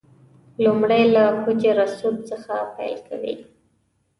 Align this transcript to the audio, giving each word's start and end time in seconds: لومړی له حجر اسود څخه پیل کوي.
لومړی 0.63 1.03
له 1.15 1.23
حجر 1.41 1.77
اسود 1.85 2.17
څخه 2.29 2.53
پیل 2.75 2.95
کوي. 3.07 3.35